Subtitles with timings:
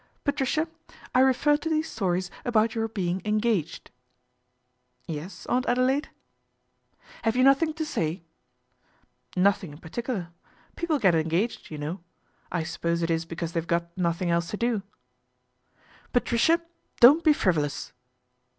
[0.23, 0.67] "Patricia,
[1.13, 3.91] I refer to these stories about your being engaged.""
[5.07, 6.09] Yes, Aunt Adelaide?""
[7.23, 8.23] Have you nothing to say?""
[9.37, 10.29] Nothing in particular.
[10.75, 11.69] People get engaged.
[11.69, 11.99] you know.
[12.51, 16.09] I suppose it is because they've got nothing else to do." INTERVENTION OF AUNT ADELAIDE
[16.13, 17.93] 81" Patricia, don't be frivolous."